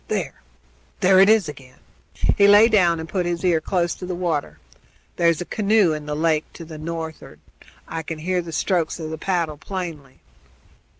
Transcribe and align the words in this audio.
There! 0.07 0.41
there 1.01 1.19
it 1.19 1.29
is 1.29 1.47
again!" 1.47 1.77
He 2.35 2.47
lay 2.47 2.69
down 2.69 2.99
and 2.99 3.07
put 3.07 3.27
his 3.27 3.45
ear 3.45 3.61
close 3.61 3.93
to 3.93 4.05
the 4.07 4.15
water. 4.15 4.57
"There's 5.17 5.41
a 5.41 5.45
canoe 5.45 5.93
in 5.93 6.07
the 6.07 6.15
lake 6.15 6.45
to 6.53 6.65
the 6.65 6.79
north'ard. 6.79 7.39
I 7.87 8.01
can 8.01 8.17
hear 8.17 8.41
the 8.41 8.51
strokes 8.51 8.99
of 8.99 9.11
the 9.11 9.19
paddle 9.19 9.57
plainly." 9.57 10.19